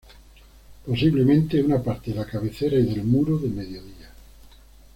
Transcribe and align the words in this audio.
Posiblemente 0.83 1.61
una 1.61 1.77
parte 1.83 2.09
de 2.09 2.17
la 2.17 2.25
cabecera 2.25 2.75
y 2.75 2.85
del 2.87 3.03
muro 3.03 3.37
de 3.37 3.49
mediodía. 3.49 4.09